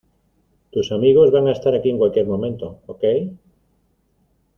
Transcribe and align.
Tus 0.71 0.91
amigos 0.91 1.29
van 1.29 1.47
a 1.47 1.51
estar 1.51 1.75
aquí 1.75 1.91
en 1.91 1.99
cualquier 1.99 2.25
momento.¡ 2.25 2.79
ok! 2.87 3.03